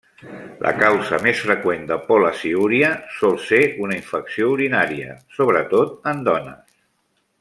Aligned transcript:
La 0.65 0.69
causa 0.77 1.17
més 1.25 1.41
freqüent 1.47 1.83
de 1.91 1.97
pol·laciúria 2.07 2.89
sol 3.19 3.37
ser 3.49 3.61
una 3.89 3.99
infecció 3.99 4.49
urinària, 4.55 5.15
sobretot 5.37 6.11
en 6.15 6.25
dones. 6.31 6.67